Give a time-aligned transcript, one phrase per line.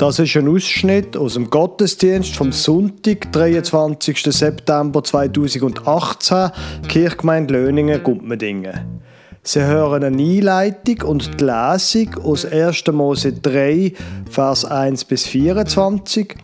[0.00, 4.22] Das ist ein Ausschnitt aus dem Gottesdienst vom Sonntag, 23.
[4.32, 6.52] September 2018,
[6.88, 9.02] Kirchgemeinde Löningen, Gumpmendingen.
[9.42, 12.86] Sie hören eine Einleitung und die Lesung aus 1.
[12.92, 13.92] Mose 3,
[14.30, 16.34] Vers 1 bis 24.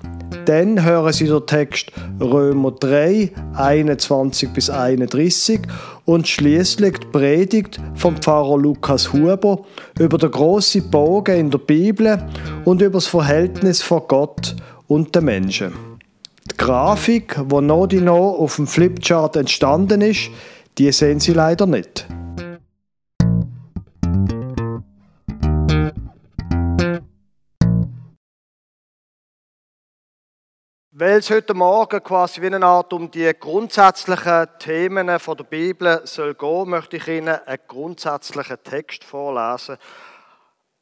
[0.44, 1.90] Dann hören Sie den Text
[2.20, 5.60] Römer 3, 21 bis 31
[6.04, 9.64] und schließlich die Predigt vom Pfarrer Lukas Huber
[9.98, 12.22] über den grossen Bogen in der Bibel
[12.64, 14.54] und über das Verhältnis von Gott
[14.86, 15.72] und den Menschen.
[16.50, 20.30] Die Grafik, die noch auf dem Flipchart entstanden ist,
[20.78, 22.06] die sehen Sie leider nicht.
[30.98, 36.00] Weil es heute Morgen quasi wie eine Art um die grundsätzlichen Themen von der Bibel
[36.06, 39.76] soll gehen, möchte ich Ihnen einen grundsätzlichen Text vorlesen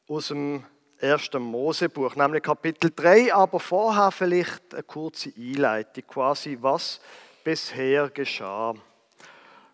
[0.07, 0.63] aus dem
[0.99, 7.01] ersten Mosebuch, nämlich Kapitel 3, aber vorher vielleicht eine kurze Einleitung, quasi was
[7.43, 8.73] bisher geschah.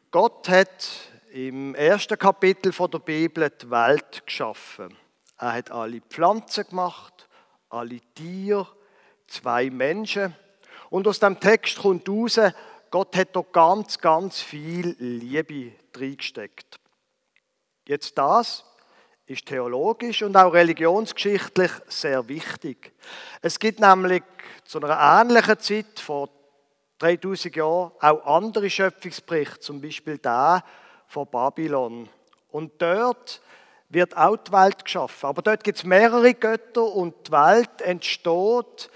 [0.09, 0.89] Gott hat
[1.33, 4.97] im ersten Kapitel von der Bibel die Welt geschaffen.
[5.37, 7.29] Er hat alle Pflanzen gemacht,
[7.69, 8.65] alle Tiere,
[9.31, 10.35] zwei Menschen.
[10.89, 12.39] Und aus dem Text kommt raus,
[12.89, 16.79] Gott hat da ganz, ganz viel Liebe reingesteckt.
[17.87, 18.65] Jetzt das
[19.25, 22.91] ist theologisch und auch religionsgeschichtlich sehr wichtig.
[23.41, 24.23] Es gibt nämlich
[24.65, 26.29] zu einer ähnlichen Zeit, vor
[26.99, 30.63] 3000 Jahren, auch andere Schöpfungsberichte, zum Beispiel der
[31.07, 32.09] von Babylon.
[32.49, 33.41] Und dort
[33.89, 35.27] wird auch die Welt geschaffen.
[35.27, 38.89] Aber dort gibt es mehrere Götter und die Welt entsteht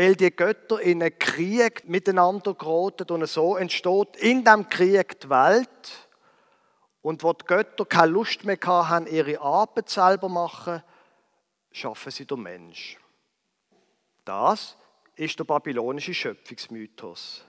[0.00, 5.28] weil die Götter in einen Krieg miteinander geraten und so entsteht in dem Krieg die
[5.28, 6.08] Welt.
[7.02, 10.82] Und wo die Götter keine Lust mehr haben, ihre Arbeit selber machen,
[11.70, 12.96] schaffen sie den Mensch.
[14.24, 14.74] Das
[15.16, 17.44] ist der babylonische Schöpfungsmythos.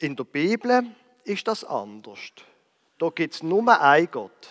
[0.00, 0.90] In der Bibel
[1.22, 2.32] ist das anders.
[2.98, 4.48] Da gibt es nur einen Gott.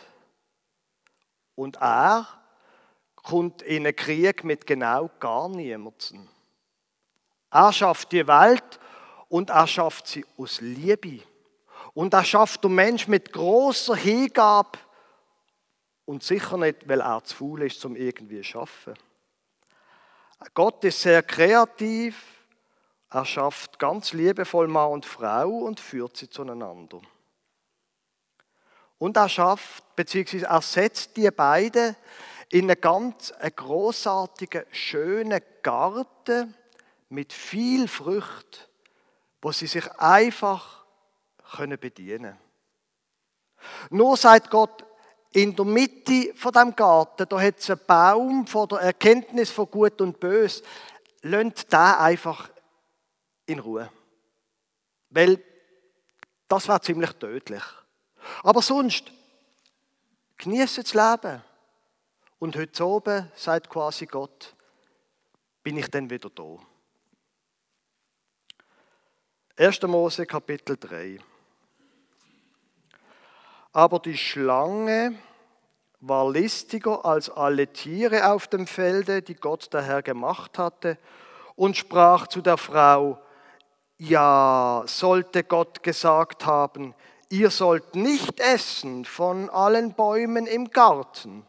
[1.56, 2.26] Und er
[3.18, 6.30] kommt in einen Krieg mit genau gar niemandem.
[7.56, 8.82] Er schafft die Welt
[9.30, 11.22] und er schafft sie aus Liebe.
[11.94, 14.78] Und er schafft den Mensch mit großer Hingabe
[16.04, 18.96] und sicher nicht, weil er zu faul ist, zum irgendwie zu schaffen.
[20.54, 22.22] Gott ist sehr kreativ.
[23.10, 27.00] Er schafft ganz liebevoll Mann und Frau und führt sie zueinander.
[28.98, 31.96] Und er schafft, beziehungsweise er setzt die beiden
[32.50, 36.54] in einen ganz einen großartigen, schönen Garten,
[37.10, 38.70] mit viel Frucht,
[39.42, 40.86] wo sie sich einfach
[41.56, 42.38] können bedienen
[43.90, 44.84] Nur sagt Gott,
[45.32, 49.70] in der Mitte von dem Garten, da hat es einen Baum von der Erkenntnis von
[49.70, 50.64] Gut und Bös.
[51.22, 52.50] Lönt da einfach
[53.46, 53.92] in Ruhe.
[55.10, 55.44] Weil
[56.48, 57.64] das war ziemlich tödlich.
[58.44, 59.12] Aber sonst,
[60.38, 61.44] genieße das Leben.
[62.40, 64.56] Und heute oben, sagt quasi Gott,
[65.64, 66.58] bin ich dann wieder da.
[69.58, 69.84] 1.
[69.84, 71.18] Mose Kapitel 3.
[73.72, 75.18] Aber die Schlange
[76.02, 80.98] war listiger als alle Tiere auf dem Felde, die Gott der Herr gemacht hatte,
[81.56, 83.18] und sprach zu der Frau,
[83.98, 86.94] ja, sollte Gott gesagt haben,
[87.30, 91.48] ihr sollt nicht essen von allen Bäumen im Garten.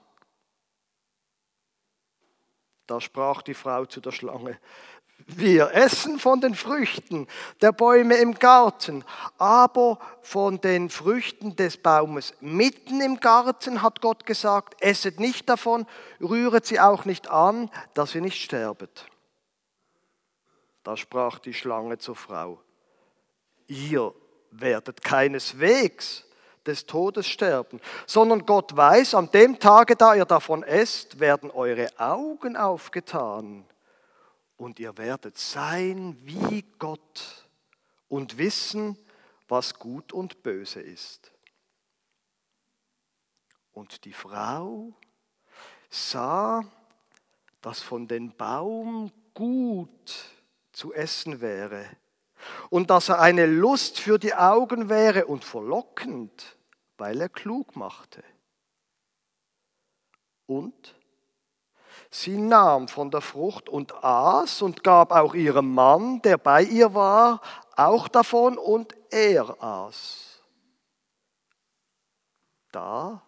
[2.86, 4.60] Da sprach die Frau zu der Schlange,
[5.26, 7.26] wir essen von den Früchten
[7.60, 9.04] der Bäume im Garten,
[9.38, 15.86] aber von den Früchten des Baumes mitten im Garten hat Gott gesagt, esset nicht davon,
[16.20, 19.06] rühret sie auch nicht an, dass ihr nicht sterbet.
[20.84, 22.60] Da sprach die Schlange zur Frau,
[23.66, 24.14] ihr
[24.52, 26.24] werdet keineswegs
[26.64, 31.88] des Todes sterben, sondern Gott weiß, an dem Tage, da ihr davon esst, werden eure
[31.98, 33.64] Augen aufgetan
[34.56, 37.48] und ihr werdet sein wie Gott
[38.08, 38.98] und wissen,
[39.48, 41.32] was gut und böse ist.
[43.72, 44.94] Und die Frau
[45.90, 46.64] sah,
[47.60, 50.32] dass von dem Baum gut
[50.72, 51.86] zu essen wäre
[52.70, 56.56] und dass er eine Lust für die Augen wäre und verlockend,
[56.96, 58.22] weil er klug machte.
[60.46, 60.94] Und
[62.10, 66.94] Sie nahm von der Frucht und aß und gab auch ihrem Mann, der bei ihr
[66.94, 67.40] war,
[67.76, 70.40] auch davon und er aß.
[72.72, 73.22] Da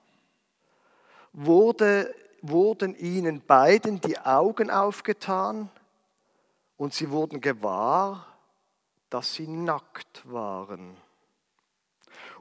[1.32, 5.70] wurde wurden ihnen beiden die Augen aufgetan
[6.76, 8.26] und sie wurden gewahr,
[9.10, 10.96] dass sie nackt waren.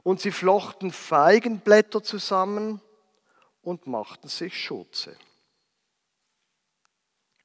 [0.02, 2.80] Und sie flochten Feigenblätter zusammen
[3.62, 5.16] und machten sich Schurze.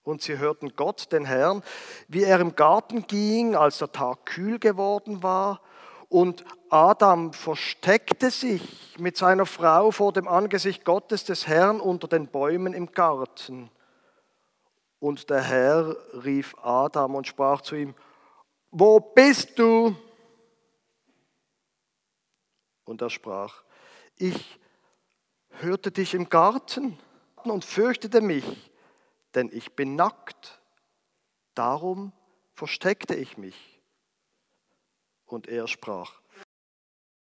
[0.03, 1.63] Und sie hörten Gott, den Herrn,
[2.07, 5.61] wie er im Garten ging, als der Tag kühl geworden war.
[6.09, 12.27] Und Adam versteckte sich mit seiner Frau vor dem Angesicht Gottes des Herrn unter den
[12.27, 13.69] Bäumen im Garten.
[14.99, 17.95] Und der Herr rief Adam und sprach zu ihm,
[18.71, 19.95] wo bist du?
[22.85, 23.63] Und er sprach,
[24.17, 24.59] ich
[25.49, 26.97] hörte dich im Garten
[27.43, 28.72] und fürchtete mich
[29.35, 30.59] denn ich bin nackt.
[31.55, 32.11] Darum
[32.55, 33.81] versteckte ich mich.
[35.25, 36.21] Und er sprach,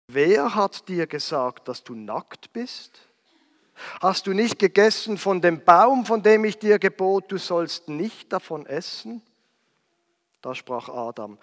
[0.08, 3.08] wer hat dir gesagt, dass du nackt bist?
[4.00, 8.32] Hast du nicht gegessen von dem Baum, von dem ich dir gebot, du sollst nicht
[8.32, 9.22] davon essen?
[10.40, 11.38] Da sprach Adam,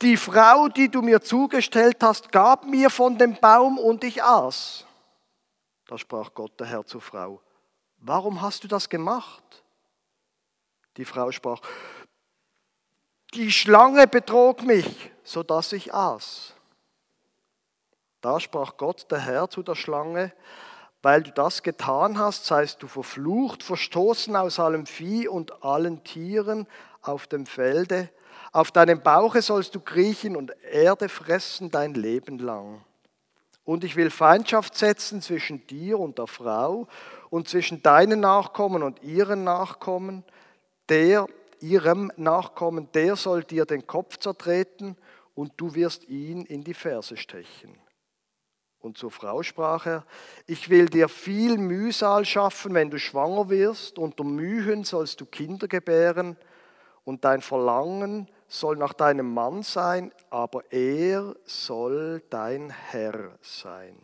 [0.00, 4.84] die Frau, die du mir zugestellt hast, gab mir von dem Baum und ich aß.
[5.86, 7.40] Da sprach Gott der Herr zur Frau,
[7.98, 9.64] warum hast du das gemacht?
[10.96, 11.60] Die Frau sprach,
[13.34, 16.54] die Schlange betrog mich, so dass ich aß.
[18.20, 20.32] Da sprach Gott, der Herr, zu der Schlange,
[21.02, 26.66] weil du das getan hast, seist du verflucht, verstoßen aus allem Vieh und allen Tieren
[27.02, 28.10] auf dem Felde.
[28.50, 32.84] Auf deinem Bauche sollst du kriechen und Erde fressen dein Leben lang.
[33.68, 36.88] Und ich will Feindschaft setzen zwischen dir und der Frau
[37.28, 40.24] und zwischen deinen Nachkommen und ihren Nachkommen,
[40.88, 41.26] der,
[41.60, 44.96] ihrem Nachkommen, der soll dir den Kopf zertreten
[45.34, 47.78] und du wirst ihn in die Ferse stechen.
[48.78, 50.06] Und zur Frau sprach er,
[50.46, 55.68] ich will dir viel Mühsal schaffen, wenn du schwanger wirst, unter Mühen sollst du Kinder
[55.68, 56.38] gebären,
[57.04, 63.96] und dein Verlangen soll nach deinem Mann sein, aber er soll dein Herr sein.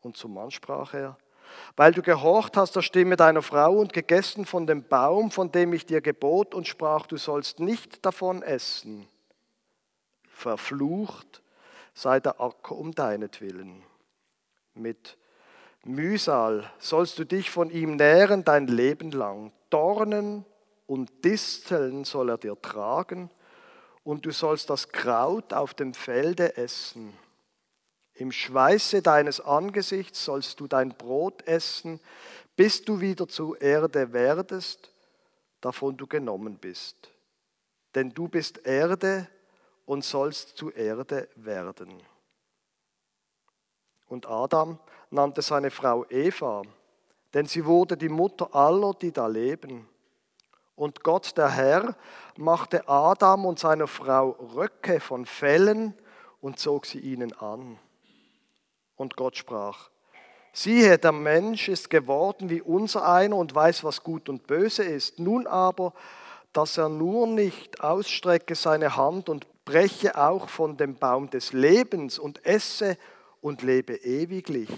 [0.00, 1.18] Und zum Mann sprach er,
[1.76, 5.72] weil du gehorcht hast der Stimme deiner Frau und gegessen von dem Baum, von dem
[5.72, 9.06] ich dir gebot und sprach, du sollst nicht davon essen.
[10.28, 11.42] Verflucht
[11.92, 13.82] sei der Acker um deinetwillen.
[14.74, 15.18] Mit
[15.84, 19.52] Mühsal sollst du dich von ihm nähren dein Leben lang.
[19.68, 20.46] Dornen
[20.90, 23.30] und Disteln soll er dir tragen,
[24.02, 27.16] und du sollst das Kraut auf dem Felde essen.
[28.14, 32.00] Im Schweiße deines Angesichts sollst du dein Brot essen,
[32.56, 34.92] bis du wieder zu Erde werdest,
[35.60, 37.12] davon du genommen bist.
[37.94, 39.28] Denn du bist Erde
[39.86, 42.02] und sollst zu Erde werden.
[44.08, 46.62] Und Adam nannte seine Frau Eva,
[47.32, 49.86] denn sie wurde die Mutter aller, die da leben.
[50.80, 51.94] Und Gott der Herr
[52.38, 55.92] machte Adam und seiner Frau Röcke von Fellen
[56.40, 57.78] und zog sie ihnen an.
[58.96, 59.90] Und Gott sprach,
[60.54, 65.18] siehe, der Mensch ist geworden wie unser einer und weiß, was gut und böse ist.
[65.18, 65.92] Nun aber,
[66.54, 72.18] dass er nur nicht ausstrecke seine Hand und breche auch von dem Baum des Lebens
[72.18, 72.96] und esse
[73.42, 74.70] und lebe ewiglich.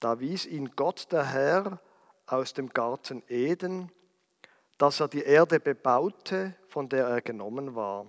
[0.00, 1.78] Da wies ihn Gott der Herr
[2.26, 3.92] aus dem Garten Eden,
[4.82, 8.04] dass er die Erde bebaute, von der er genommen war.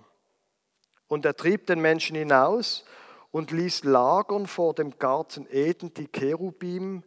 [1.06, 2.84] Und er trieb den Menschen hinaus
[3.30, 7.04] und ließ lagern vor dem Garten Eden die Cherubim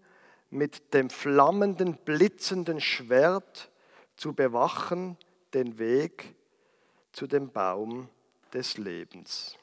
[0.49, 3.69] mit dem flammenden, blitzenden Schwert
[4.15, 5.17] zu bewachen
[5.53, 6.33] den Weg
[7.11, 8.07] zu dem Baum
[8.53, 9.57] des Lebens.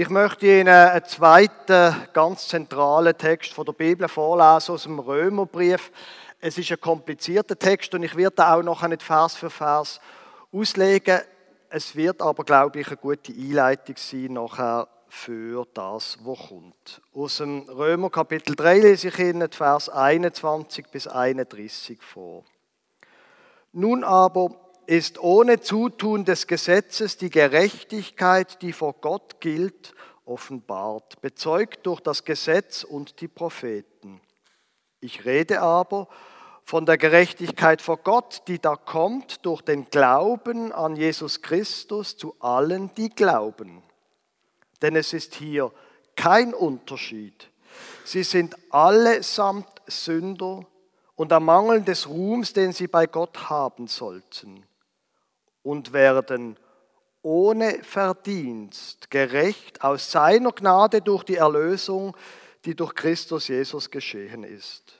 [0.00, 5.90] Ich möchte Ihnen einen zweiten ganz zentralen Text von der Bibel vorlesen aus dem Römerbrief.
[6.38, 10.00] Es ist ein komplizierter Text und ich werde auch noch nicht Vers für Vers
[10.52, 11.18] auslegen.
[11.68, 17.02] Es wird aber, glaube ich, eine gute Einleitung sein nachher für das, was kommt.
[17.12, 22.44] Aus dem Römer Kapitel 3 lese ich Ihnen Vers 21 bis 31 vor.
[23.72, 24.54] Nun aber
[24.88, 32.24] ist ohne Zutun des Gesetzes die Gerechtigkeit, die vor Gott gilt, offenbart, bezeugt durch das
[32.24, 34.22] Gesetz und die Propheten.
[35.00, 36.08] Ich rede aber
[36.64, 42.34] von der Gerechtigkeit vor Gott, die da kommt durch den Glauben an Jesus Christus zu
[42.40, 43.82] allen, die glauben.
[44.80, 45.70] Denn es ist hier
[46.16, 47.50] kein Unterschied.
[48.04, 50.64] Sie sind allesamt Sünder
[51.14, 54.64] und ermangeln des Ruhms, den sie bei Gott haben sollten,
[55.68, 56.56] und werden
[57.20, 62.16] ohne Verdienst, gerecht aus seiner Gnade durch die Erlösung,
[62.64, 64.94] die durch Christus Jesus geschehen ist.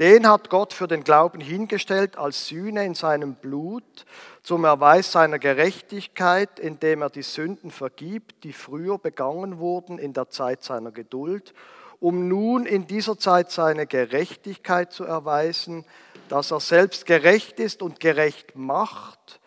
[0.00, 4.04] Den hat Gott für den Glauben hingestellt als Sühne in seinem Blut
[4.42, 10.28] zum Erweis seiner Gerechtigkeit, indem er die Sünden vergibt, die früher begangen wurden in der
[10.28, 11.54] Zeit seiner Geduld,
[12.00, 15.84] um nun in dieser Zeit seine Gerechtigkeit zu erweisen,
[16.28, 19.38] dass er selbst gerecht ist und gerecht macht,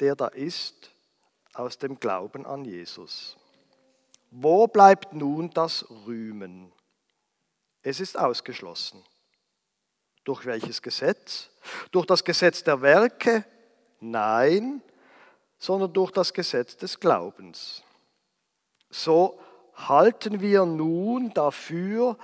[0.00, 0.90] der da ist,
[1.54, 3.36] aus dem Glauben an Jesus.
[4.30, 6.72] Wo bleibt nun das Rühmen?
[7.82, 9.04] Es ist ausgeschlossen.
[10.24, 11.50] Durch welches Gesetz?
[11.90, 13.44] Durch das Gesetz der Werke?
[14.00, 14.82] Nein,
[15.58, 17.82] sondern durch das Gesetz des Glaubens.
[18.90, 19.40] So
[19.74, 22.16] halten wir nun dafür,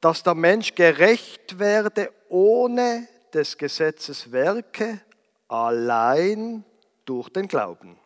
[0.00, 5.00] dass der Mensch gerecht werde ohne des Gesetzes Werke,
[5.48, 6.64] allein
[7.04, 7.98] durch den Glauben.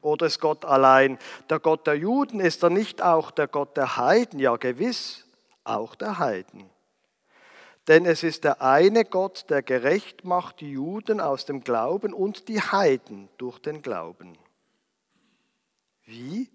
[0.00, 2.40] Oder ist Gott allein der Gott der Juden?
[2.40, 4.38] Ist er nicht auch der Gott der Heiden?
[4.38, 5.26] Ja, gewiss,
[5.64, 6.68] auch der Heiden.
[7.88, 12.48] Denn es ist der eine Gott, der gerecht macht die Juden aus dem Glauben und
[12.48, 14.38] die Heiden durch den Glauben.
[16.04, 16.50] Wie?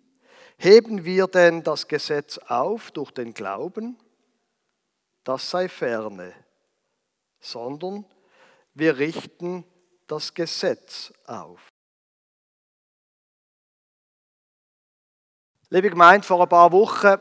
[0.57, 3.97] Heben wir denn das Gesetz auf durch den Glauben?
[5.23, 6.33] Das sei ferne,
[7.39, 8.05] sondern
[8.73, 9.63] wir richten
[10.09, 11.59] das Gesetz auf.
[15.69, 17.19] Liebe Gemeinde, vor ein paar Wochen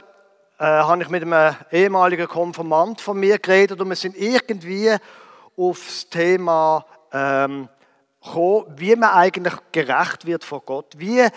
[0.59, 4.97] äh, habe ich mit einem ehemaligen Konfirmand von mir geredet und wir sind irgendwie
[5.57, 7.68] auf das Thema ähm,
[8.25, 10.95] gekommen, wie man eigentlich gerecht wird vor Gott.
[10.97, 11.28] Wie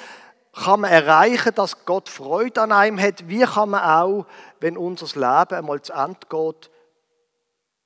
[0.53, 3.27] kann man erreichen, dass Gott Freude an einem hat?
[3.27, 4.25] Wie kann man auch,
[4.61, 6.71] wenn unser Leben einmal zu Ende geht,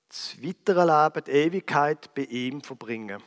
[0.07, 3.23] das weitere Leben, die Ewigkeit bei ihm verbringen?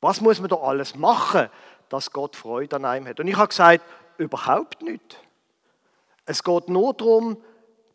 [0.00, 1.48] Was muss man da alles machen,
[1.88, 3.20] dass Gott Freude an einem hat?
[3.20, 3.84] Und ich habe gesagt,
[4.18, 5.20] überhaupt nicht.
[6.24, 7.36] Es geht nur darum,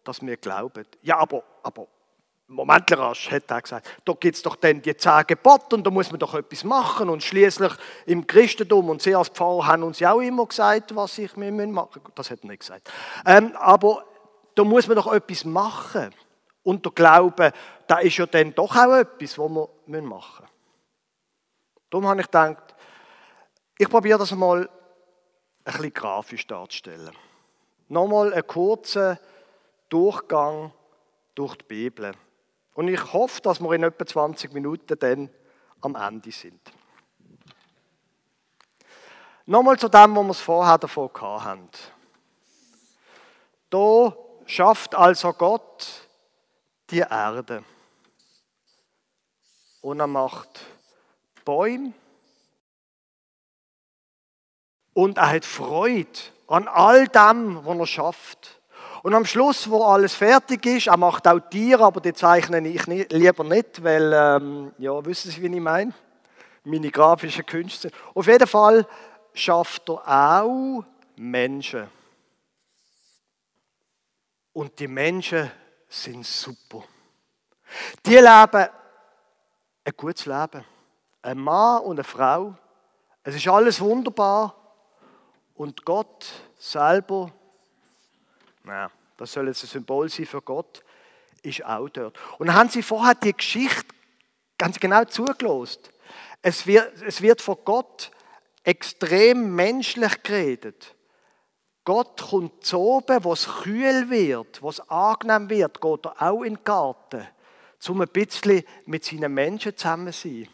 [0.03, 0.85] dass wir glauben.
[1.01, 1.87] Ja, aber, aber
[2.47, 5.89] Moment, rasch, hat er gesagt, da gibt es doch dann die zehn Gebote und da
[5.89, 7.09] muss man doch etwas machen.
[7.09, 7.71] Und schließlich
[8.05, 11.51] im Christentum und Sie als Pfarrer haben uns ja auch immer gesagt, was ich mir
[11.51, 12.13] machen muss.
[12.15, 12.91] Das hat er nicht gesagt.
[13.25, 14.03] Ähm, aber
[14.55, 16.13] da muss man doch etwas machen.
[16.63, 17.53] Und der Glaube,
[17.87, 20.50] da ist ja dann doch auch etwas, was wir machen müssen.
[21.91, 22.75] Darum habe ich gedacht,
[23.77, 24.67] ich probiere das mal
[25.65, 27.15] ein bisschen grafisch darzustellen
[27.91, 29.19] nochmal einen kurzen
[29.89, 30.71] Durchgang
[31.35, 32.13] durch die Bibel.
[32.73, 35.29] Und ich hoffe, dass wir in etwa 20 Minuten dann
[35.81, 36.61] am Ende sind.
[39.45, 41.69] Nochmal zu dem, was wir vorher davon hatten.
[43.69, 46.07] Da schafft also Gott
[46.89, 47.63] die Erde.
[49.81, 50.61] Und er macht
[51.45, 51.93] Bäume.
[54.93, 58.61] Und er hat Freude an all dem, was er schafft.
[59.03, 62.85] Und am Schluss, wo alles fertig ist, er macht auch Tiere, aber die zeichne ich
[62.85, 65.93] lieber nicht, weil, ähm, ja, wissen Sie, wie ich meine?
[66.63, 67.89] Meine grafischen Künste.
[68.13, 68.85] Auf jeden Fall
[69.33, 70.83] schafft er auch
[71.15, 71.89] Menschen.
[74.53, 75.49] Und die Menschen
[75.87, 76.83] sind super.
[78.05, 78.69] Die leben
[79.83, 80.63] ein gutes Leben.
[81.21, 82.55] Ein Mann und eine Frau.
[83.23, 84.55] Es ist alles wunderbar.
[85.55, 86.25] Und Gott
[86.57, 87.31] selber,
[88.63, 90.83] na, das soll jetzt ein Symbol sein für Gott,
[91.43, 92.17] ist auch dort.
[92.39, 93.93] Und haben sie vorher die Geschichte
[94.57, 95.91] ganz genau zugelost.
[96.41, 98.11] Es wird, es wird von Gott
[98.63, 100.95] extrem menschlich geredet.
[101.83, 106.43] Gott kommt zu oben, wo es kühl wird, wo es angenehm wird, geht er auch
[106.43, 107.27] in den Garten,
[107.87, 110.47] um ein bisschen mit seinen Menschen zusammen zu sein.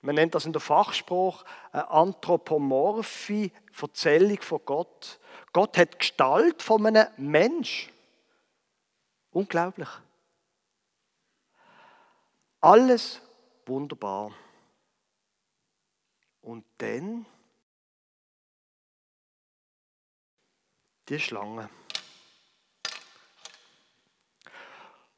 [0.00, 3.50] Man nennt das in der Fachspruch eine anthropomorphe
[3.80, 5.18] Erzählung von Gott.
[5.52, 7.90] Gott hat Gestalt von einem Mensch.
[9.30, 9.88] Unglaublich.
[12.60, 13.20] Alles
[13.66, 14.32] wunderbar.
[16.42, 17.26] Und dann
[21.08, 21.68] die Schlange.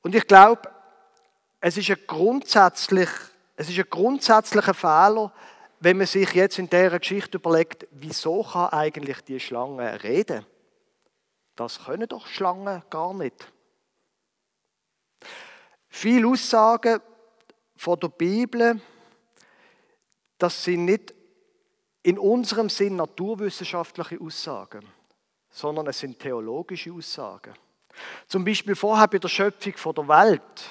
[0.02, 0.72] Und ich glaube,
[1.60, 3.08] es ist ein grundsätzlich
[3.60, 5.34] es ist ein grundsätzlicher Fehler,
[5.80, 10.46] wenn man sich jetzt in dieser Geschichte überlegt, wieso kann eigentlich die Schlange reden?
[11.56, 13.52] Das können doch Schlangen gar nicht.
[15.90, 17.02] Viele Aussagen
[17.76, 18.80] von der Bibel,
[20.38, 21.12] das sind nicht
[22.02, 24.88] in unserem Sinn naturwissenschaftliche Aussagen,
[25.50, 27.52] sondern es sind theologische Aussagen.
[28.26, 30.64] Zum Beispiel vorher bei der Schöpfung der Welt,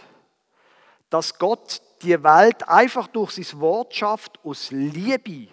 [1.12, 5.48] dass Gott die Welt einfach durch sein Wort schafft, aus Liebe.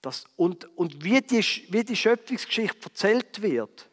[0.00, 3.88] Das, und und wie, die, wie die Schöpfungsgeschichte erzählt wird,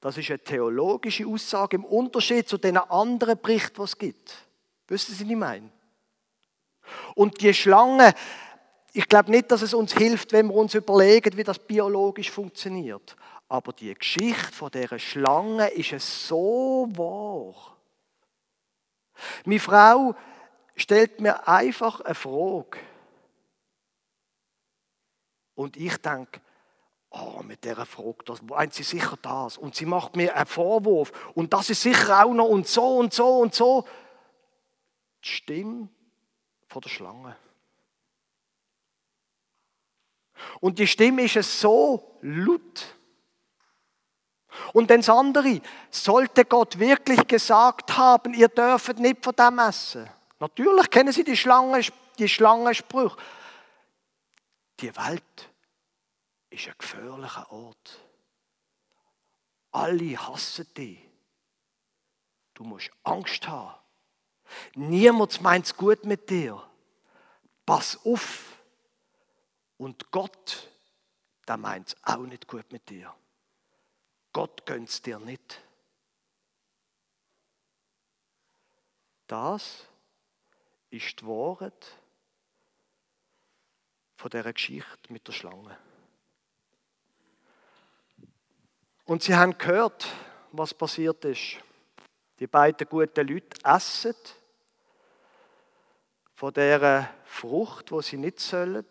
[0.00, 4.34] das ist eine theologische Aussage im Unterschied zu den anderen Berichten, die es gibt.
[4.88, 5.70] Wissen Sie, was ich meine?
[7.14, 8.14] Und die Schlange,
[8.92, 13.16] ich glaube nicht, dass es uns hilft, wenn wir uns überlegen, wie das biologisch funktioniert.
[13.48, 17.76] Aber die Geschichte von dieser Schlange ist so wahr.
[19.44, 20.14] Meine Frau
[20.76, 22.78] stellt mir einfach eine Frage.
[25.54, 26.40] Und ich denke,
[27.10, 29.56] oh, mit dieser Frage, das meint sie sicher das.
[29.56, 31.12] Und sie macht mir einen Vorwurf.
[31.34, 33.88] Und das ist sicher auch noch und so und so und so.
[35.24, 35.88] Die Stimme
[36.68, 37.36] von der Schlange.
[40.60, 42.94] Und die Stimme ist es so laut.
[44.72, 50.08] Und dann das andere, sollte Gott wirklich gesagt haben, ihr dürft nicht von dem essen.
[50.38, 51.80] Natürlich kennen Sie die, Schlange,
[52.18, 53.16] die Schlangensprüche.
[54.80, 55.50] Die Welt
[56.50, 58.00] ist ein gefährlicher Ort.
[59.70, 60.98] Alle hassen dich.
[62.54, 63.74] Du musst Angst haben.
[64.74, 66.62] Niemand meint es gut mit dir.
[67.64, 68.56] Pass auf.
[69.76, 70.70] Und Gott,
[71.46, 73.14] der meint es auch nicht gut mit dir.
[74.32, 75.60] Gott gönnt es dir nicht.
[79.26, 79.86] Das
[80.96, 81.98] ist die Wahrheit
[84.16, 85.76] von dieser Geschichte mit der Schlange.
[89.04, 90.08] Und sie haben gehört,
[90.52, 91.58] was passiert ist.
[92.38, 94.14] Die beiden guten Leute essen
[96.34, 98.86] von dieser Frucht, wo sie nicht sollen.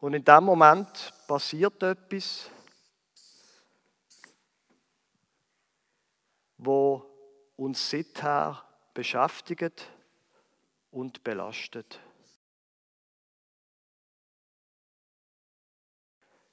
[0.00, 2.50] Und in dem Moment passiert etwas,
[6.56, 7.04] wo
[7.56, 9.88] uns seither beschäftigt
[10.90, 12.00] und belastet.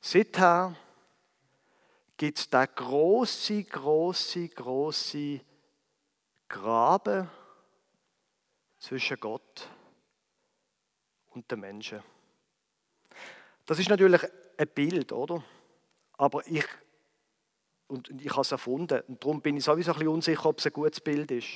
[0.02, 0.76] Seither
[2.18, 5.42] gibt es den große, große, große
[6.48, 7.30] Graben
[8.78, 9.68] zwischen Gott
[11.32, 12.04] und den Menschen.
[13.66, 14.22] Das ist natürlich
[14.58, 15.44] ein Bild, oder?
[16.14, 16.66] Aber ich,
[17.88, 20.68] und ich habe es erfunden, und darum bin ich sowieso ein bisschen unsicher, ob es
[20.68, 21.48] ein gutes Bild ist.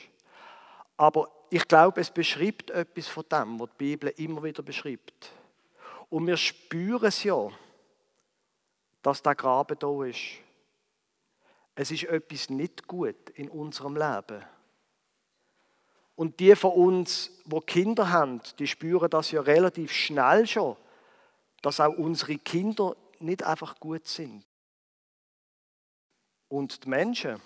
[0.98, 5.32] Aber ich glaube, es beschreibt etwas von dem, was die Bibel immer wieder beschreibt.
[6.10, 7.50] Und wir spüren es ja,
[9.02, 10.20] dass der Graben da ist.
[11.76, 14.44] Es ist etwas nicht gut in unserem Leben.
[16.16, 20.76] Und die von uns, wo Kinder haben, die spüren das ja relativ schnell schon,
[21.62, 24.44] dass auch unsere Kinder nicht einfach gut sind.
[26.50, 27.42] Und die Menschen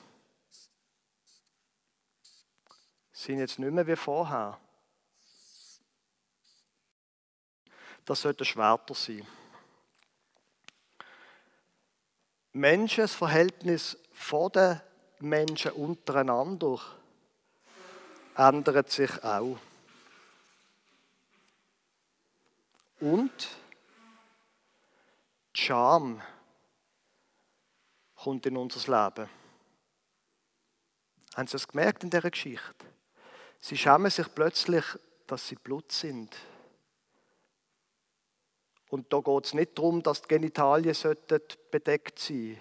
[3.23, 4.59] sind jetzt nicht mehr wie vorher.
[8.05, 9.25] Das sollte schwerter sein.
[12.51, 14.81] Menschen, das Verhältnis von den
[15.19, 16.79] Menschen untereinander
[18.35, 19.57] ändert sich auch.
[22.99, 23.47] Und
[25.55, 26.21] die Scham
[28.15, 29.29] kommt in unser Leben.
[31.35, 32.92] Haben Sie das gemerkt in dieser Geschichte?
[33.65, 34.83] Sie schämen sich plötzlich,
[35.25, 36.35] dass sie Blut sind.
[38.89, 40.93] Und da geht es nicht darum, dass die Genitalien
[41.71, 42.59] bedeckt sein sollten.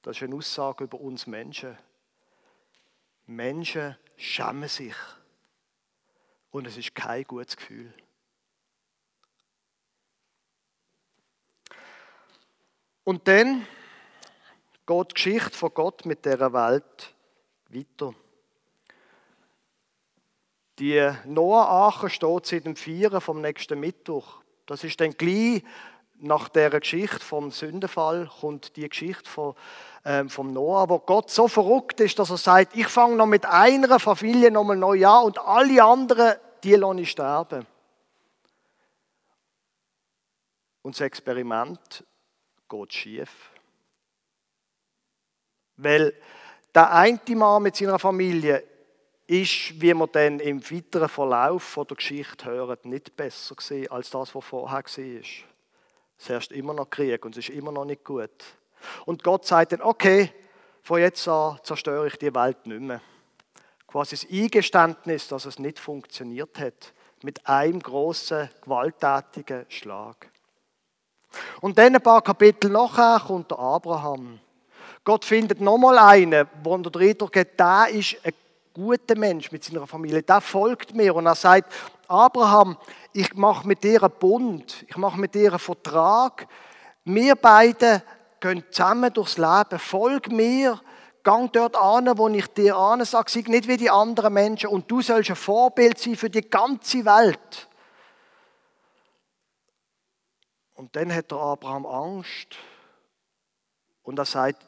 [0.00, 1.76] Das ist eine Aussage über uns Menschen.
[3.26, 4.94] Menschen schämen sich.
[6.50, 7.92] Und es ist kein gutes Gefühl.
[13.04, 13.66] Und dann
[14.86, 17.14] geht die Geschichte von Gott mit dieser Welt
[17.68, 18.14] weiter.
[20.78, 24.42] Die Noah-Ache steht seit dem Vieren vom nächsten Mittwoch.
[24.66, 25.64] Das ist dann gleich
[26.20, 29.54] nach der Geschichte vom Sündenfall kommt die Geschichte von,
[30.04, 33.46] ähm, vom Noah, wo Gott so verrückt ist, dass er sagt, ich fange noch mit
[33.46, 37.66] einer Familie nochmal neu an und alle anderen, die lasse ich sterben.
[40.82, 42.04] Und das Experiment
[42.68, 43.30] geht schief.
[45.76, 46.14] Weil
[46.74, 48.64] der eine Mann mit seiner Familie
[49.28, 54.34] ist, wie wir dann im weiteren Verlauf der Geschichte hören, nicht besser gesehen als das,
[54.34, 55.22] was vorher war.
[56.18, 58.30] Es herrscht immer noch Krieg und es ist immer noch nicht gut.
[59.04, 60.32] Und Gott sagt dann, okay,
[60.82, 63.02] von jetzt an zerstöre ich die Welt nicht mehr.
[63.86, 70.30] Quasi das Eingeständnis, dass es nicht funktioniert hat, mit einem großen gewalttätigen Schlag.
[71.60, 74.40] Und dann ein paar Kapitel nachher kommt der Abraham.
[75.04, 78.32] Gott findet nochmal einen, wo der Eindruck hat, der ist ein
[78.78, 81.72] guter Mensch mit seiner Familie, der folgt mir und er sagt,
[82.06, 82.78] Abraham,
[83.12, 86.46] ich mache mit dir einen Bund, ich mache mit dir einen Vertrag.
[87.04, 88.02] Wir beide
[88.40, 89.78] gehen zusammen durchs Leben.
[89.80, 90.80] Folg mir,
[91.24, 94.88] gang dort an, wo ich dir an sage, sei nicht wie die anderen Menschen und
[94.88, 97.68] du sollst ein Vorbild sein für die ganze Welt.
[100.74, 102.56] Und dann hat der Abraham Angst
[104.04, 104.64] und er sagt,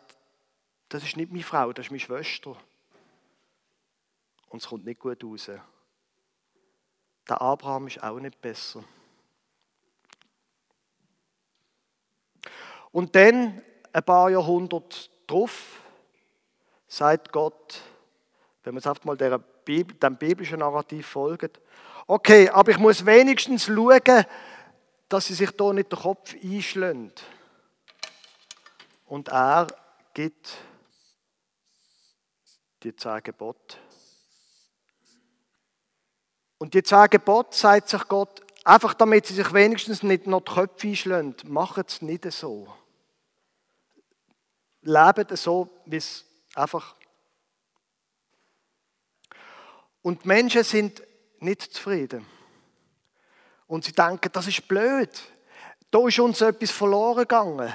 [0.89, 2.57] das ist nicht meine Frau, das ist meine Schwester.
[4.51, 5.51] Und es kommt nicht gut raus.
[7.29, 8.85] Der Abraham ist auch nicht besser.
[12.91, 15.81] Und dann, ein paar Jahrhunderte drauf,
[16.89, 17.81] sagt Gott,
[18.65, 21.61] wenn man jetzt einfach mal dem biblischen Narrativ folgt,
[22.09, 24.25] okay, aber ich muss wenigstens schauen,
[25.09, 27.23] dass sie sich da nicht den Kopf einschlägt.
[29.07, 29.69] Und er
[30.15, 30.57] gibt
[32.83, 33.77] die zehn Gebote.
[36.61, 40.53] Und die zehn Gebote, sagt sich Gott, einfach damit sie sich wenigstens nicht noch die
[40.53, 42.69] Köpfe einschlagen, machen es nicht so.
[44.83, 46.97] Leben so, wie es einfach.
[50.03, 51.03] Und Menschen sind
[51.39, 52.27] nicht zufrieden.
[53.67, 55.19] Und sie denken, das ist blöd.
[55.91, 57.73] Da ist uns etwas verloren gegangen.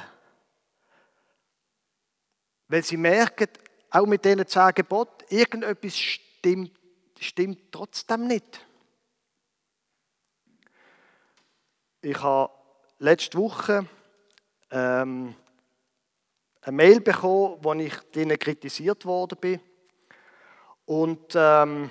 [2.68, 3.50] Weil sie merken,
[3.90, 6.80] auch mit diesen zehn Geboten, irgendetwas stimmt,
[7.20, 8.62] stimmt trotzdem nicht.
[12.08, 12.54] Ich habe
[13.00, 13.88] letzte Woche
[14.70, 15.34] ähm,
[16.62, 19.60] eine Mail bekommen, wo ich denen kritisiert worden bin.
[20.86, 21.90] Und ähm,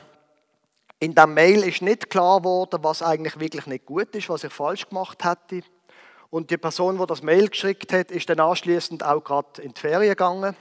[1.00, 4.52] in der Mail ist nicht klar geworden, was eigentlich wirklich nicht gut ist, was ich
[4.52, 5.66] falsch gemacht hätte.
[6.30, 9.80] Und die Person, die das Mail geschickt hat, ist dann anschließend auch gerade in die
[9.80, 10.54] Ferien gegangen,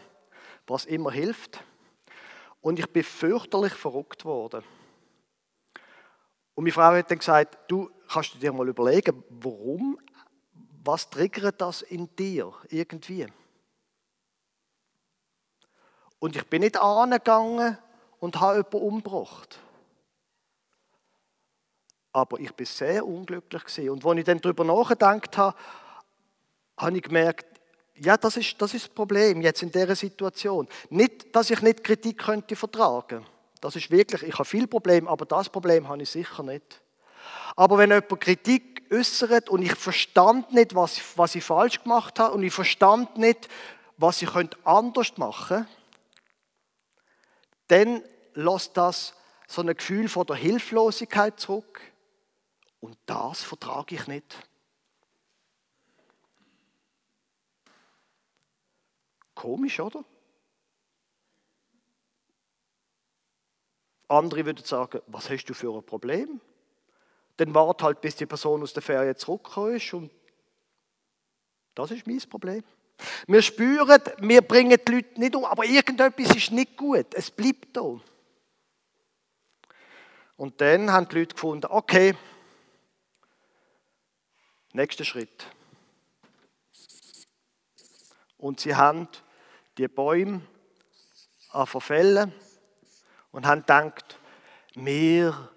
[0.65, 1.63] was immer hilft.
[2.59, 4.63] Und ich bin fürchterlich verrückt worden.
[6.55, 9.97] Und meine Frau hat dann gesagt, du kannst du dir mal überlegen, warum,
[10.83, 13.25] was triggert das in dir irgendwie?
[16.19, 17.77] Und ich bin nicht angegangen
[18.19, 19.59] und habe jemanden umgebracht.
[22.11, 23.89] Aber ich bin sehr unglücklich gewesen.
[23.89, 25.57] Und als ich dann darüber nachgedacht habe,
[26.77, 27.47] habe ich gemerkt,
[27.95, 30.67] ja, das ist, das ist das Problem jetzt in dieser Situation.
[30.89, 33.25] Nicht, dass ich nicht Kritik könnte vertragen.
[33.59, 36.82] Das ist wirklich, ich habe viel Probleme, aber das Problem habe ich sicher nicht.
[37.55, 42.33] Aber wenn jemand Kritik äußert und ich verstand nicht, was, was ich falsch gemacht habe
[42.33, 43.49] und ich verstand nicht,
[43.97, 44.29] was ich
[44.63, 45.69] anders machen könnte,
[47.67, 49.13] dann lässt das
[49.47, 51.81] so ein Gefühl von der Hilflosigkeit zurück.
[52.79, 54.35] Und das vertrage ich nicht.
[59.35, 60.03] Komisch, oder?
[64.07, 66.39] Andere würden sagen, was hast du für ein Problem?
[67.37, 70.11] Dann wart halt, bis die Person aus der Ferien zurückgekommen ist und
[71.75, 72.63] das ist mein Problem.
[73.27, 77.13] Wir spüren, wir bringen die Leute nicht um, aber irgendetwas ist nicht gut.
[77.13, 77.99] Es bleibt da.
[80.37, 82.15] Und dann haben die Leute gefunden, okay,
[84.73, 85.45] nächster Schritt.
[88.37, 89.07] Und sie haben
[89.77, 90.41] die Bäume
[91.65, 92.33] verfällen
[93.31, 94.19] und haben gedacht,
[94.75, 95.52] wir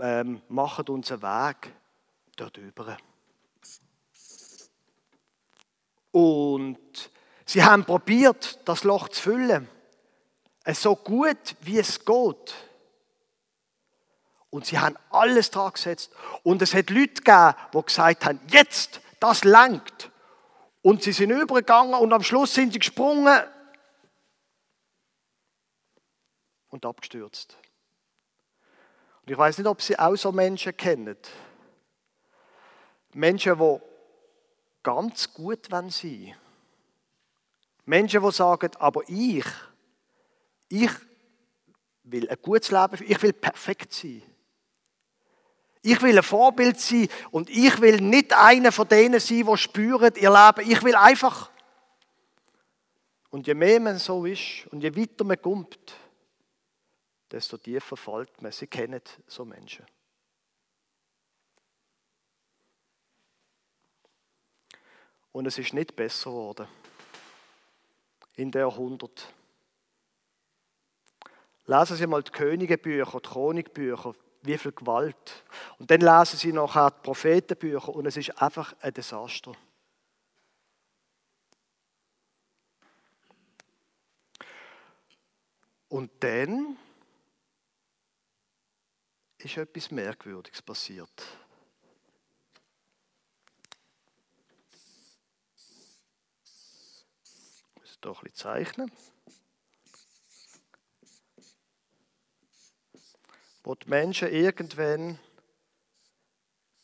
[0.00, 1.72] ähm, machen unseren Weg
[2.36, 2.96] dort über.
[6.12, 7.10] Und
[7.44, 9.68] sie haben probiert, das Loch zu füllen.
[10.72, 12.54] So gut, wie es geht.
[14.50, 16.10] Und sie haben alles dran gesetzt.
[16.42, 20.10] Und es hat Leute gegeben, die gesagt haben, jetzt, das langt.
[20.82, 23.42] Und sie sind übergegangen und am Schluss sind sie gesprungen
[26.70, 27.56] und abgestürzt.
[29.22, 31.16] Und ich weiß nicht, ob Sie auch so Menschen kennen.
[33.12, 33.80] Menschen, die
[34.82, 36.34] ganz gut sein wollen.
[37.84, 39.44] Menschen, die sagen, aber ich,
[40.68, 40.90] ich
[42.04, 44.22] will ein gutes Leben, ich will perfekt sein.
[45.82, 50.14] Ich will ein Vorbild sein und ich will nicht einer von denen sein, die spüren
[50.14, 50.70] ihr Leben.
[50.70, 51.50] Ich will einfach.
[53.30, 55.78] Und je mehr man so ist und je weiter man kommt,
[57.30, 58.52] desto tiefer fällt man.
[58.52, 59.86] Sie kennen so Menschen.
[65.32, 66.66] Und es ist nicht besser geworden
[68.34, 69.32] in der Jahrhundert.
[71.66, 75.44] Lesen Sie mal die Königebücher, die Chronikbücher, wie viel Gewalt.
[75.78, 79.52] Und dann lesen Sie nachher die Prophetenbücher und es ist einfach ein Desaster.
[85.88, 86.76] Und dann
[89.44, 91.08] ist etwas Merkwürdiges passiert.
[97.74, 98.92] Ich muss doch ein bisschen zeichnen.
[103.62, 105.18] Wo die Menschen irgendwann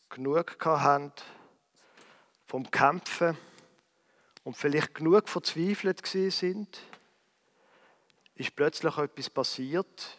[0.09, 1.11] genug haben
[2.45, 3.37] vom Kämpfen
[4.43, 6.79] und vielleicht genug verzweifelt sind,
[8.35, 10.16] ist plötzlich etwas passiert,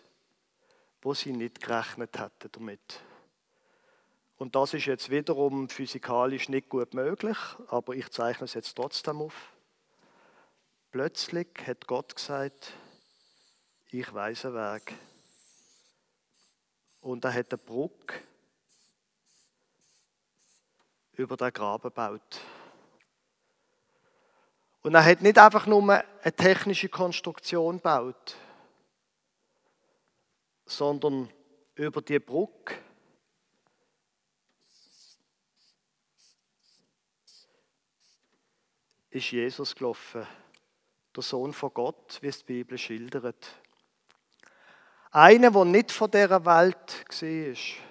[1.02, 3.00] wo sie nicht gerechnet hätten damit.
[4.37, 7.37] Und das ist jetzt wiederum physikalisch nicht gut möglich,
[7.68, 9.52] aber ich zeichne es jetzt trotzdem auf.
[10.92, 12.72] Plötzlich hat Gott gesagt,
[13.90, 14.94] ich weiß einen Weg.
[17.00, 18.20] Und er hat eine Brücke
[21.14, 22.40] über den Graben gebaut.
[24.82, 28.37] Und er hat nicht einfach nur eine technische Konstruktion gebaut,
[30.68, 31.33] sondern
[31.74, 32.74] über die Brücke
[39.11, 40.26] ist Jesus gelaufen,
[41.16, 43.48] der Sohn von Gott, wie es die Bibel schildert.
[45.11, 47.83] Einer, der nicht von dieser Welt war,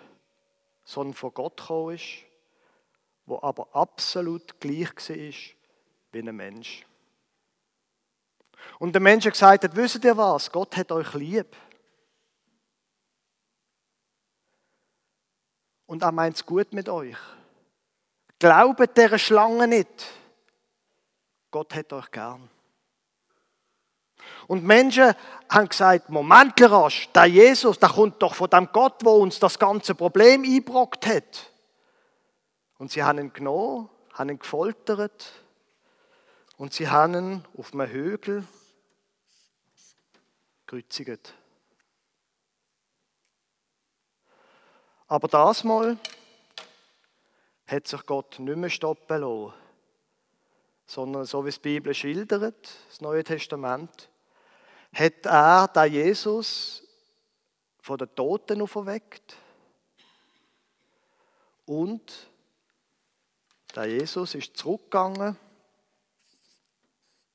[0.85, 2.23] sondern von Gott gekommen ist,
[3.25, 5.57] der aber absolut gleich war
[6.11, 6.85] wie ein Mensch.
[8.79, 10.51] Und der Mensch hat gesagt, wisst ihr was?
[10.51, 11.55] Gott hat euch lieb.
[15.87, 17.17] Und er meint es gut mit euch.
[18.39, 20.05] Glaubt der Schlange nicht.
[21.49, 22.49] Gott hat euch gern.
[24.47, 25.13] Und Menschen
[25.49, 29.57] haben gesagt, Moment, rasch, der Jesus, der kommt doch von dem Gott, wo uns das
[29.57, 31.51] ganze Problem eingebrockt hat.
[32.77, 35.31] Und sie haben ihn genommen, haben ihn gefoltert
[36.57, 38.45] und sie haben ihn auf einem Hügel
[40.65, 41.33] gekreuzigt.
[45.07, 45.97] Aber das Mal
[47.65, 49.53] hat sich Gott nicht mehr stoppen lassen,
[50.85, 54.09] sondern so wie es die Bibel schildert, das Neue Testament,
[54.93, 56.83] hat er den Jesus
[57.79, 59.37] von den Toten auferweckt
[61.65, 62.29] und
[63.75, 65.37] der Jesus ist zurückgegangen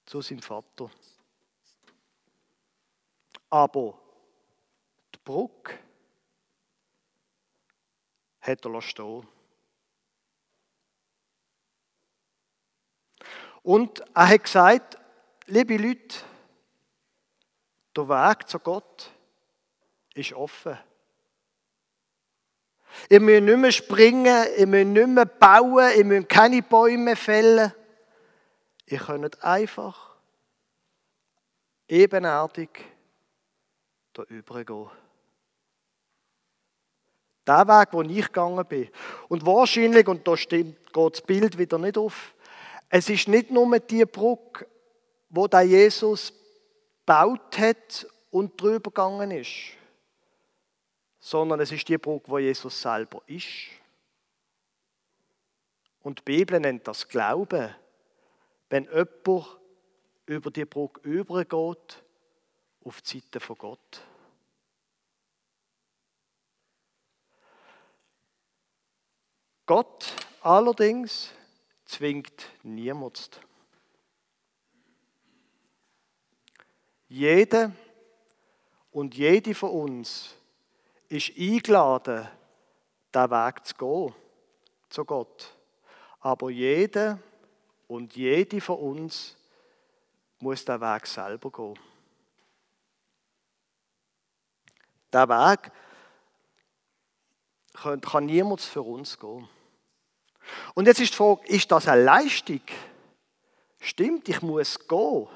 [0.05, 0.91] zu seinem Vater.
[3.49, 3.99] Aber
[5.15, 5.79] die Brücke
[8.43, 9.27] hat er stehen
[13.63, 14.99] Und er hat gesagt,
[15.47, 16.17] liebe Leute,
[17.97, 19.11] der Weg zu Gott
[20.15, 20.77] ist offen.
[23.09, 27.73] Ihr müsst nicht mehr springen, ihr müsst nicht mehr bauen, ihr müsst keine Bäume fällen.
[28.87, 30.17] Ihr könnt einfach
[31.89, 32.69] ebenartig
[34.13, 34.91] da übergehen.
[37.47, 38.89] Der Weg, wo ich gegangen bin.
[39.29, 42.35] Und wahrscheinlich, und da geht das Bild wieder nicht auf,
[42.89, 44.67] es ist nicht nur die Brücke,
[45.31, 46.33] wo der Jesus
[47.01, 49.73] gebaut hat und drüber gegangen ist,
[51.19, 53.47] sondern es ist die Brücke, wo Jesus selber ist.
[56.03, 57.75] Und die Bibel nennt das Glauben,
[58.69, 59.59] wenn jemand
[60.27, 62.03] über die Brücke übergeht
[62.85, 64.03] auf die Seite von Gott.
[69.67, 71.31] Gott allerdings
[71.85, 73.41] zwingt niemand.
[77.09, 77.73] Jede
[78.91, 80.35] und jede von uns
[81.09, 82.29] ist eingeladen,
[83.15, 84.15] den Weg zu gehen
[84.89, 85.55] zu Gott.
[86.21, 87.19] Aber jede
[87.89, 89.37] und jede von uns
[90.39, 91.79] muss den Weg selber gehen.
[95.13, 95.71] Der Weg
[97.75, 99.49] kann niemand für uns gehen.
[100.75, 102.61] Und jetzt ist die Frage, ist das eine Leistung?
[103.81, 105.29] Stimmt, ich muss gehen.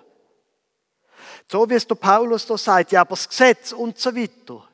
[1.48, 4.68] So wie es der Paulus da sagt, ja, aber das Gesetz und so weiter.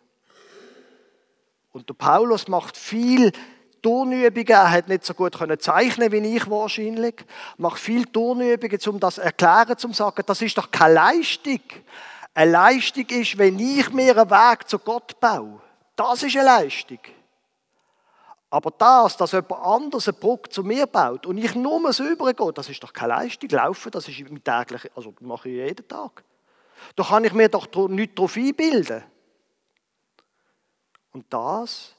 [1.72, 3.32] Und der Paulus macht viel
[3.80, 4.48] Turnübungen.
[4.48, 7.14] Er hat nicht so gut können zeichnen wie ich wahrscheinlich.
[7.56, 11.60] Macht viel Turnübungen, um das zu erklären, zum sagen, das ist doch keine Leistung.
[12.34, 15.60] Eine Leistung ist, wenn ich mir einen Weg zu Gott baue.
[15.96, 17.00] Das ist eine Leistung.
[18.52, 22.52] Aber das, dass jemand anders eine Brücke zu mir baut und ich nur so übergehe,
[22.52, 23.48] das ist doch keine Leistung.
[23.48, 26.22] Laufen, das ist mein täglich, also mache ich jeden Tag.
[26.94, 29.04] Da kann ich mir doch nicht darauf einbilden.
[31.12, 31.94] Und das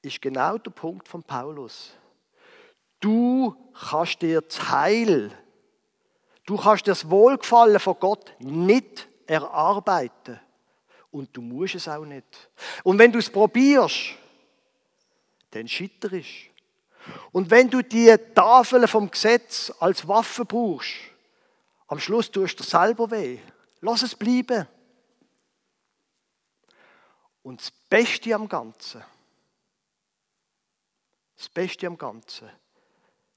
[0.00, 1.90] ist genau der Punkt von Paulus.
[2.98, 3.54] Du
[3.90, 5.30] kannst dir das Heil,
[6.46, 10.40] du kannst dir das Wohlgefallen von Gott nicht erarbeiten.
[11.10, 12.48] Und du musst es auch nicht.
[12.82, 14.14] Und wenn du es probierst,
[15.50, 16.50] dann scheiterst
[17.32, 20.94] Und wenn du die Tafeln vom Gesetz als Waffe brauchst,
[21.86, 23.38] am Schluss tust du dir selber weh.
[23.80, 24.66] Lass es bleiben.
[27.42, 29.02] Und das Beste am Ganzen,
[31.36, 32.50] das Beste am Ganzen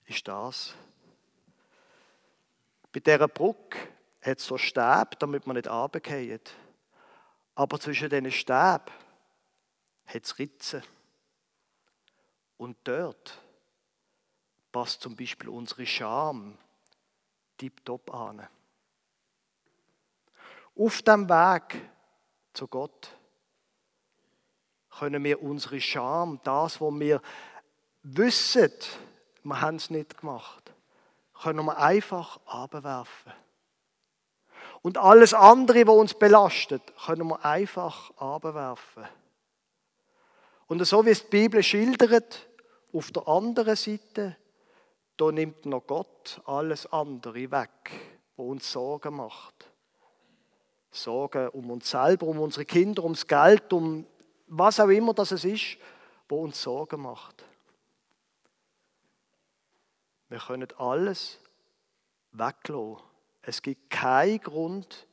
[0.06, 0.74] ist das.
[2.92, 3.78] Bei dieser Brücke
[4.22, 6.52] hat es so Stäbe, damit man nicht runterfällt.
[7.56, 8.92] Aber zwischen diesen Stäben
[10.08, 10.84] hat es Ritzen.
[12.62, 13.42] Und dort
[14.72, 16.60] passt zum Beispiel unsere Scham
[17.58, 18.48] tiptop an.
[20.78, 21.82] Auf dem Weg
[22.54, 23.18] zu Gott
[24.92, 27.20] können wir unsere Scham, das, was wir
[28.04, 28.72] wissen,
[29.42, 30.72] wir haben es nicht gemacht,
[31.42, 33.34] können wir einfach abwerfen.
[34.84, 39.08] Und alles andere, was uns belastet, können wir einfach abwerfen.
[40.68, 42.51] Und so wie es die Bibel schildert,
[42.94, 44.38] auf der anderen Seite,
[45.18, 47.92] da nimmt noch Gott alles andere weg,
[48.36, 49.70] was uns Sorgen macht.
[50.92, 54.06] Sorgen um uns selber, um unsere Kinder, ums Geld, um
[54.48, 55.78] was auch immer das ist,
[56.28, 57.46] was uns Sorgen macht.
[60.28, 61.40] Wir können alles
[62.32, 63.04] weglassen.
[63.42, 65.08] Es gibt keinen Grund,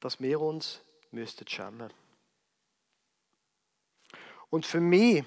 [0.00, 1.92] dass wir uns müssten schämen.
[4.50, 5.24] Und für mich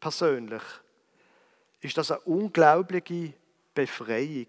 [0.00, 0.62] persönlich
[1.84, 3.34] ist das eine unglaubliche
[3.74, 4.46] Befreiung.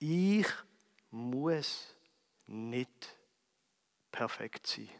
[0.00, 0.48] Ich
[1.12, 1.94] muss
[2.48, 3.16] nicht
[4.10, 4.90] perfekt sein.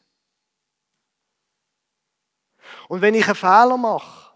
[2.89, 4.33] Und wenn ich einen Fehler mache,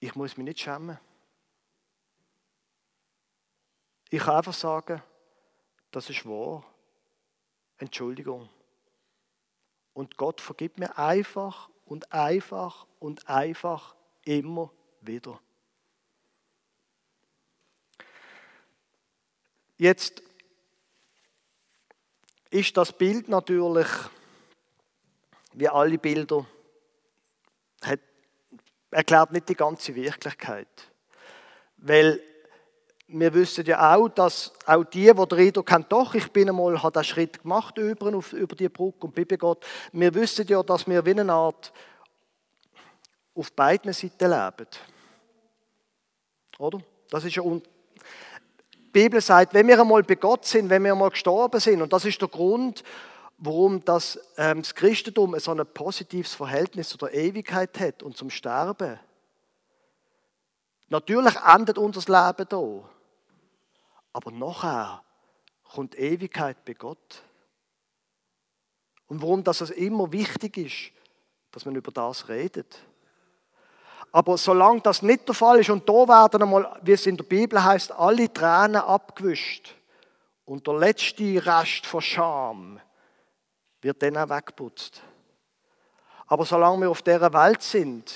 [0.00, 0.98] ich muss mich nicht schämen.
[4.08, 5.02] Ich kann einfach sagen,
[5.90, 6.64] das ist wahr.
[7.76, 8.48] Entschuldigung.
[9.92, 13.94] Und Gott vergibt mir einfach und einfach und einfach
[14.24, 14.70] immer
[15.00, 15.40] wieder.
[19.76, 20.22] Jetzt
[22.50, 23.88] ist das Bild natürlich,
[25.52, 26.46] wie alle Bilder,
[27.82, 28.00] hat,
[28.90, 30.92] erklärt nicht die ganze Wirklichkeit.
[31.76, 32.22] Weil
[33.20, 36.82] wir wissen ja auch, dass auch die, die den Eindruck haben, doch, ich bin einmal,
[36.82, 39.58] habe den Schritt gemacht über, über die Brücke und Bibel geht,
[39.92, 41.72] wir wissen ja, dass wir wie eine Art
[43.34, 44.68] auf beiden Seiten leben.
[46.58, 46.80] Oder?
[47.08, 51.10] Das ist ja die Bibel sagt, wenn wir einmal bei Gott sind, wenn wir einmal
[51.10, 52.82] gestorben sind, und das ist der Grund,
[53.38, 58.30] warum das, ähm, das Christentum so ein positives Verhältnis zu der Ewigkeit hat und zum
[58.30, 58.98] Sterben.
[60.88, 62.93] Natürlich endet unser Leben hier.
[64.14, 65.02] Aber nachher
[65.64, 67.22] kommt Ewigkeit bei Gott.
[69.08, 70.92] Und warum das immer wichtig ist,
[71.50, 72.78] dass man über das redet.
[74.12, 77.24] Aber solange das nicht der Fall ist, und da werden einmal, wie es in der
[77.24, 79.74] Bibel heißt, alle Tränen abgewischt
[80.44, 82.80] und der letzte Rest von Scham
[83.82, 85.02] wird dann auch weggeputzt.
[86.28, 88.14] Aber solange wir auf dieser Welt sind,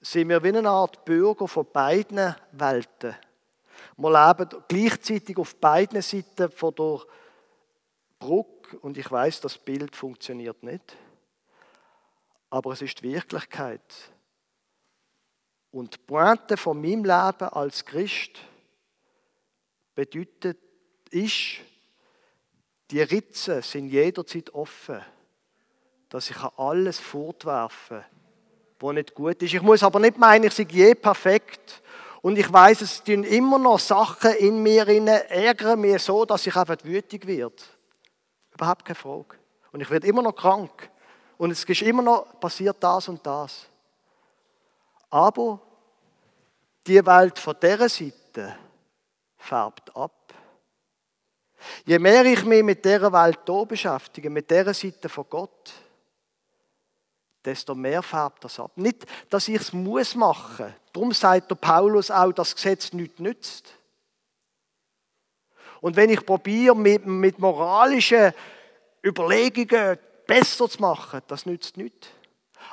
[0.00, 3.14] sind wir wie eine Art Bürger von beiden Welten.
[4.00, 7.00] Wir leben gleichzeitig auf beiden Seiten von der
[8.20, 10.96] Brücke und ich weiß, das Bild funktioniert nicht.
[12.48, 13.82] Aber es ist die Wirklichkeit.
[15.72, 18.38] Und die Pointe von meinem Leben als Christ
[19.96, 20.58] bedeutet,
[21.10, 21.56] ist,
[22.92, 25.02] die Ritzen sind jederzeit offen,
[26.08, 28.10] dass ich alles fortwerfen kann,
[28.78, 29.54] was nicht gut ist.
[29.54, 31.82] Ich muss aber nicht meinen, ich sei je perfekt
[32.20, 36.56] und ich weiß, es tun immer noch Sachen in mir ärgern mich so, dass ich
[36.56, 37.54] einfach wütig werde.
[38.52, 39.36] Überhaupt keine Frage.
[39.70, 40.90] Und ich werde immer noch krank.
[41.36, 43.66] Und es ist immer noch passiert das und das.
[45.10, 45.60] Aber
[46.86, 48.56] die Welt von dieser Seite
[49.36, 50.12] färbt ab.
[51.84, 55.72] Je mehr ich mich mit dieser Welt hier beschäftige, mit dieser Seite von Gott,
[57.48, 58.72] desto mehr färbt das ab.
[58.76, 60.74] Nicht, dass ich es muss machen.
[60.92, 63.74] Darum sagt der Paulus auch, dass das Gesetz nichts nützt.
[65.80, 68.32] Und wenn ich probiere, mit, mit moralischen
[69.02, 72.08] Überlegungen besser zu machen, das nützt nichts.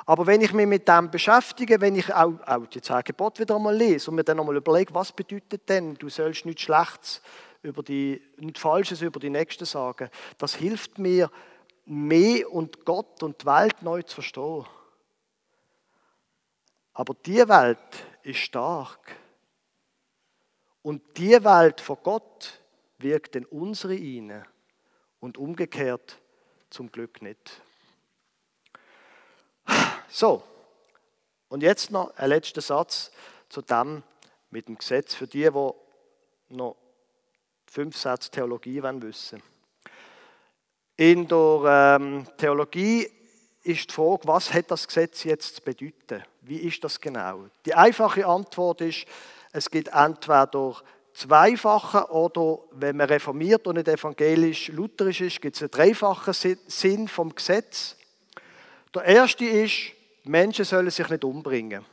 [0.04, 3.56] Aber wenn ich mich mit dem beschäftige, wenn ich auch, auch die zehn Gebote wieder
[3.56, 7.22] einmal lese und mir dann einmal überlege, was bedeutet denn, du sollst nichts Schlechtes
[7.62, 11.30] über die, nichts Falsches über die Nächsten sagen, das hilft mir,
[11.86, 14.66] mehr und Gott und die Welt neu zu verstehen.
[16.92, 19.16] Aber die Welt ist stark.
[20.82, 22.60] Und die Welt von Gott
[22.98, 24.46] wirkt in unsere hinein.
[25.20, 26.20] und umgekehrt
[26.70, 27.62] zum Glück nicht.
[30.08, 30.42] So,
[31.48, 33.10] und jetzt noch ein letzter Satz
[33.48, 34.02] zu dem
[34.50, 36.76] mit dem Gesetz für die, die noch
[37.66, 39.42] fünf Sätze Theologie wissen
[40.96, 43.06] In der ähm, Theologie
[43.62, 46.24] ist die Frage, was hat das Gesetz jetzt zu bedeuten?
[46.40, 47.46] Wie ist das genau?
[47.66, 49.04] Die einfache Antwort ist,
[49.52, 50.76] es gibt entweder
[51.12, 56.34] zweifache oder wenn man reformiert und nicht evangelisch-lutherisch ist, gibt es einen dreifachen
[56.66, 57.96] Sinn vom Gesetz.
[58.94, 59.92] Der erste ist,
[60.24, 61.84] Menschen sollen sich nicht umbringen.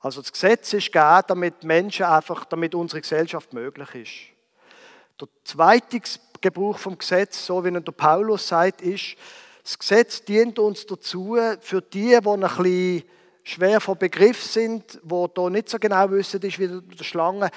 [0.00, 5.20] Also das Gesetz ist gegeben, damit Menschen einfach, damit unsere Gesellschaft möglich ist.
[5.20, 6.00] Der zweite
[6.40, 9.16] Gebrauch vom Gesetz, so wie der Paulus sagt, ist,
[9.62, 13.02] das Gesetz dient uns dazu, für die, die ein bisschen
[13.42, 17.50] schwer vor Begriff sind, die hier nicht so genau wissen, wie der Schlange,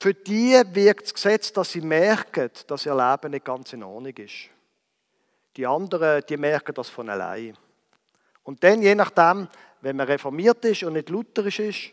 [0.00, 4.14] für die wirkt das Gesetz, dass sie merken, dass ihr Leben nicht ganz in Ordnung
[4.16, 4.50] ist.
[5.56, 7.56] Die anderen, die merken das von allein.
[8.42, 9.48] Und dann, je nachdem,
[9.80, 11.92] wenn man reformiert ist und nicht lutherisch ist,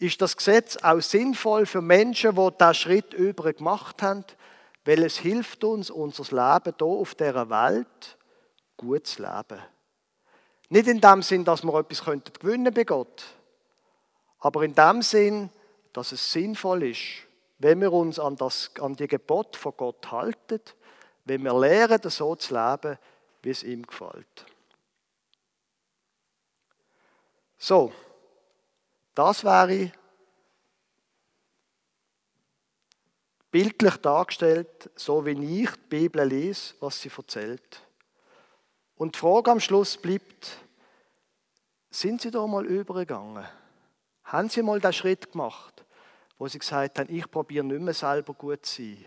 [0.00, 4.24] ist das Gesetz auch sinnvoll für Menschen, die diesen Schritt über gemacht haben,
[4.88, 8.16] weil es hilft uns, unser Leben hier auf dieser Welt
[8.74, 9.62] gut zu leben.
[10.70, 12.02] Nicht in dem Sinn, dass wir etwas
[12.40, 13.22] gewinnen bei Gott,
[14.38, 15.50] aber in dem Sinn,
[15.92, 17.02] dass es sinnvoll ist,
[17.58, 20.62] wenn wir uns an, das, an die Gebot von Gott halten,
[21.26, 22.96] wenn wir lernen, so zu leben,
[23.42, 24.46] wie es ihm gefällt.
[27.58, 27.92] So,
[29.14, 29.92] das wäre
[33.50, 37.82] bildlich dargestellt, so wie ich die Bibel lese, was sie erzählt.
[38.96, 40.58] Und die Frage am Schluss bleibt,
[41.90, 43.46] sind Sie da mal übergegangen?
[44.24, 45.84] Haben Sie mal den Schritt gemacht,
[46.36, 49.04] wo Sie gesagt haben, ich probiere nicht mehr selber gut zu sein,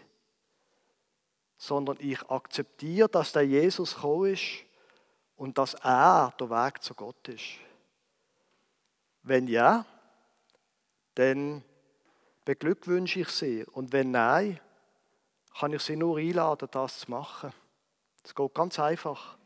[1.57, 4.63] sondern ich akzeptiere, dass der Jesus gekommen ist
[5.35, 7.59] und dass er der Weg zu Gott ist?
[9.23, 9.85] Wenn ja,
[11.13, 11.63] dann
[12.45, 13.65] beglückwünsche ich Sie.
[13.65, 14.59] Und wenn nein,
[15.57, 17.53] kann ich Sie nur einladen, das zu machen.
[18.23, 19.37] Es geht ganz einfach.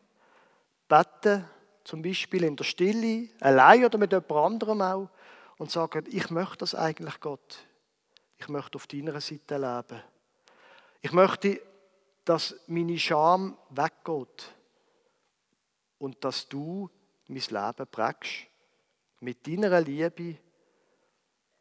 [0.88, 1.48] Beten,
[1.84, 5.10] zum Beispiel in der Stille, allein oder mit jemand anderem auch,
[5.58, 7.66] und sagen, ich möchte das eigentlich, Gott.
[8.38, 10.04] Ich möchte auf deiner Seite leben.
[11.02, 11.62] Ich möchte,
[12.26, 14.52] dass meine Scham weggeht
[15.98, 16.90] und dass du
[17.28, 18.48] mein Leben prägst
[19.20, 20.38] mit deiner Liebe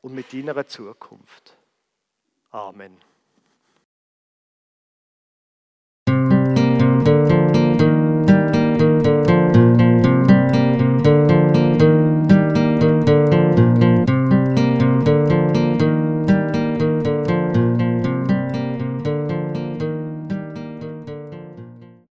[0.04, 1.56] und mit deiner Zukunft.
[2.50, 2.94] Amen.